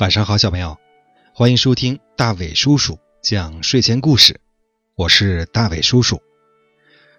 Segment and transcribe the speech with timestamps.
[0.00, 0.76] 晚上好，小朋友，
[1.32, 4.40] 欢迎收听大伟叔叔讲睡前故事。
[4.96, 6.20] 我是大伟叔叔。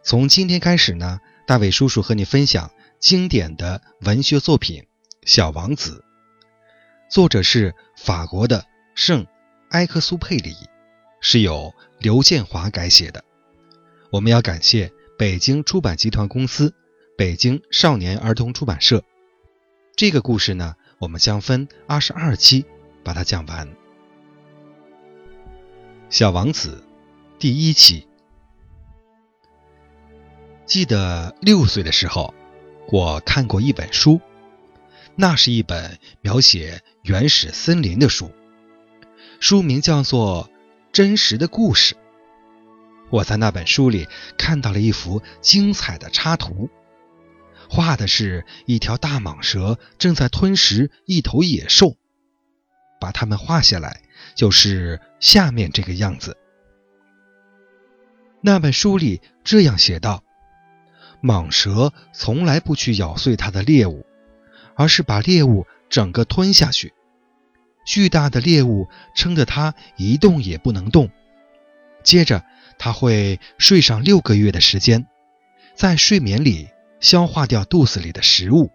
[0.03, 2.69] 从今天开始呢，大伟叔叔和你分享
[2.99, 4.81] 经典的文学作品
[5.23, 6.03] 《小王子》，
[7.13, 9.25] 作者是法国的圣
[9.69, 10.53] 埃克苏佩里，
[11.21, 13.23] 是由刘建华改写的。
[14.11, 16.75] 我们要感谢北京出版集团公司、
[17.17, 19.01] 北京少年儿童出版社。
[19.95, 20.75] 这个故事呢。
[20.97, 22.65] 我们将分二十二期
[23.03, 23.67] 把它讲完。
[26.09, 26.83] 《小王子》
[27.39, 28.07] 第一期，
[30.65, 32.33] 记得六岁的时候，
[32.87, 34.21] 我看过一本书，
[35.15, 38.31] 那是一本描写原始森林的书，
[39.39, 40.45] 书名叫做
[40.93, 41.95] 《真实的故事》。
[43.09, 44.07] 我在那本书里
[44.37, 46.69] 看到了一幅精彩的插图。
[47.69, 51.95] 画的是一条大蟒蛇正在吞食一头野兽，
[52.99, 54.01] 把它们画下来
[54.35, 56.37] 就是下面这个样子。
[58.41, 60.23] 那本书里这样写道：
[61.21, 64.05] 蟒蛇从来不去咬碎它的猎物，
[64.75, 66.93] 而是把猎物整个吞下去。
[67.85, 71.09] 巨大的猎物撑得它一动也不能动。
[72.03, 72.43] 接着，
[72.77, 75.07] 它会睡上六个月的时间，
[75.75, 76.69] 在睡眠里。
[76.99, 78.71] 消化掉肚子里的食物。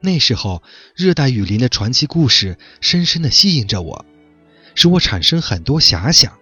[0.00, 0.62] 那时候，
[0.96, 4.04] 热带雨林的传奇故事深深的吸引着我，
[4.74, 6.38] 使我产生很多遐想。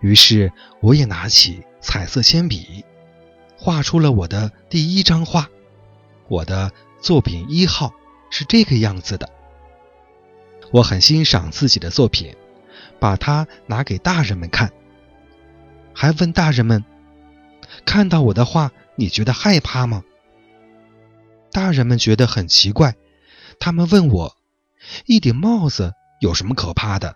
[0.00, 2.84] 于是，我也拿起彩色铅笔，
[3.58, 5.48] 画出了我的第一张画。
[6.28, 7.92] 我的作品一号
[8.30, 9.28] 是这个样子的。
[10.72, 12.34] 我很欣赏自己的作品，
[12.98, 14.72] 把它拿给大人们看，
[15.92, 16.82] 还问大人们。
[17.84, 20.02] 看到我的画，你觉得害怕吗？
[21.50, 22.96] 大人们觉得很奇怪，
[23.60, 24.36] 他们问我
[25.04, 27.14] ：“一顶帽子有什么可怕的？”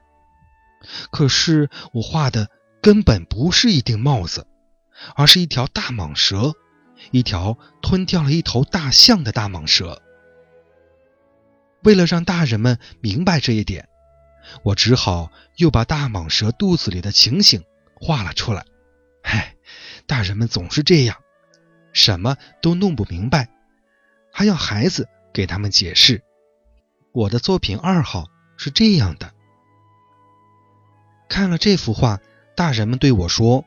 [1.11, 2.51] 可是我画的
[2.83, 4.47] 根本不是一顶帽子，
[5.15, 6.53] 而是一条大蟒蛇，
[7.11, 10.03] 一条吞掉了一头大象的大蟒蛇。
[11.83, 13.89] 为了让大人们明白这一点，
[14.63, 18.67] 我只好又把大蟒蛇肚子里的情形画了出来。
[19.23, 19.56] 唉。
[20.07, 21.17] 大人们总是这样，
[21.93, 23.49] 什么都弄不明白，
[24.33, 26.23] 还要孩子给他们解释。
[27.13, 29.33] 我的作品二号是这样的。
[31.29, 32.21] 看了这幅画，
[32.57, 33.65] 大人们对我说：“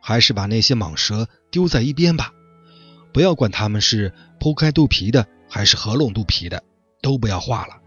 [0.00, 2.32] 还是把那些蟒蛇丢在一边吧，
[3.12, 6.62] 不要管它们是剖开肚皮的还是合拢肚皮的，
[7.00, 7.80] 都不要画了。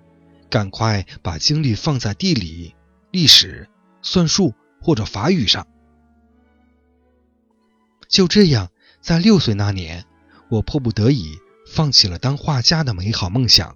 [0.49, 2.75] 赶快把精力放在地理、
[3.11, 3.69] 历史、
[4.01, 5.67] 算术或者法语上。”
[8.15, 8.71] 就这样，
[9.01, 10.05] 在六岁那年，
[10.49, 11.37] 我迫不得已
[11.67, 13.75] 放弃了当画家的美好梦想。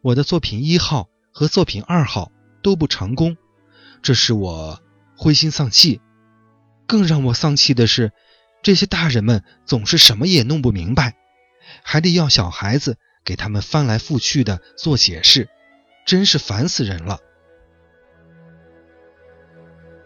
[0.00, 2.30] 我的作品一号和作品二号
[2.62, 3.36] 都不成功，
[4.00, 4.80] 这使我
[5.16, 6.00] 灰心丧气。
[6.86, 8.12] 更让我丧气的是，
[8.62, 11.16] 这些大人们总是什么也弄不明白，
[11.82, 15.48] 还得要小孩子给他们翻来覆去的做解释，
[16.06, 17.18] 真是烦死人了。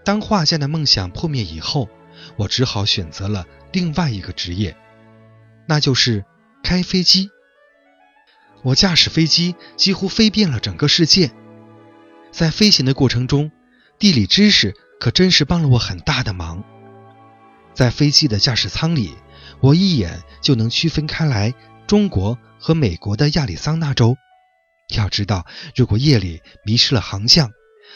[0.06, 1.90] 当画家的梦想破灭以后。
[2.36, 4.76] 我只好选择了另外一个职业，
[5.66, 6.24] 那就是
[6.62, 7.30] 开飞机。
[8.62, 11.30] 我驾驶飞机几乎飞遍了整个世界，
[12.32, 13.52] 在飞行的过程中，
[13.98, 16.64] 地理知识可真是帮了我很大的忙。
[17.74, 19.14] 在飞机的驾驶舱里，
[19.60, 21.54] 我一眼就能区分开来
[21.86, 24.16] 中国和美国的亚利桑那州。
[24.96, 27.50] 要知道，如果夜里迷失了航向，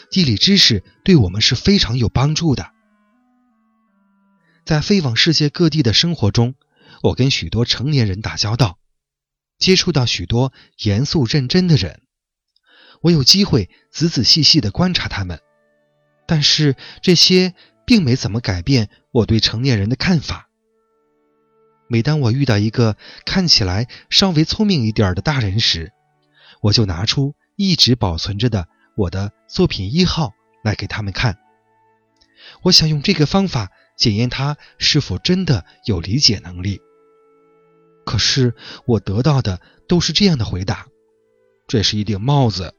[0.09, 2.69] 地理知识对我们是非常有帮助的。
[4.65, 6.55] 在飞往世界各地的生活中，
[7.03, 8.77] 我跟许多成年人打交道，
[9.57, 12.01] 接触到许多严肃认真的人。
[13.01, 15.39] 我有机会仔仔细细地观察他们，
[16.27, 17.55] 但是这些
[17.85, 20.47] 并没怎么改变我对成年人的看法。
[21.87, 22.95] 每当我遇到一个
[23.25, 25.91] 看起来稍微聪明一点的大人时，
[26.61, 30.31] 我就拿出一直保存着的我的作品一号
[30.63, 31.37] 来给他们看。
[32.63, 33.71] 我想用这个方法。
[33.97, 36.81] 检验他是否真的有理解能力。
[38.03, 38.55] 可是
[38.85, 40.87] 我得到的都是这样的回答：
[41.67, 42.73] 这是一顶帽子。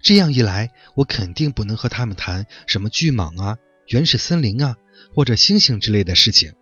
[0.00, 3.58] 这样一来，我肯定不能和他们谈什么巨蟒啊、
[3.88, 4.76] 原始森林啊
[5.14, 6.54] 或者星星之类的事情，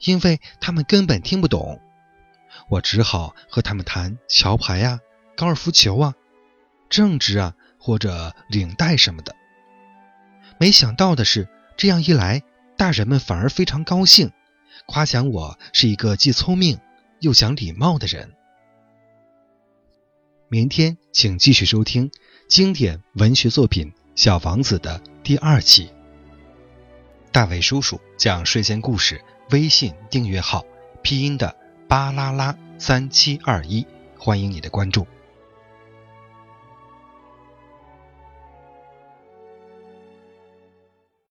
[0.00, 1.80] 因为他们根本听不懂。
[2.68, 5.00] 我只好和他们谈桥牌啊、
[5.36, 6.14] 高尔夫球啊、
[6.90, 9.34] 政治啊或者领带什么的。
[10.62, 11.48] 没想到的是。
[11.76, 12.40] 这样一来，
[12.76, 14.30] 大人们反而非常高兴，
[14.86, 16.78] 夸奖我是一个既聪明
[17.18, 18.32] 又讲礼貌的人。
[20.48, 22.12] 明天请继续收听
[22.46, 25.90] 经典文学作品《小王子》的第二期。
[27.32, 29.20] 大伟叔叔讲睡前故事
[29.50, 30.64] 微信订阅号，
[31.02, 31.56] 拼音的
[31.88, 33.84] 巴啦啦三七二一，
[34.16, 35.08] 欢迎你的关注。